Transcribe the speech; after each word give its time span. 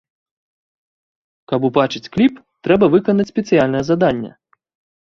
Каб 1.53 1.61
убачыць 1.69 2.03
кліп, 2.17 2.33
трэба 2.69 2.85
выканаць 2.95 3.29
спецыяльнае 3.33 3.83
заданне. 3.93 4.31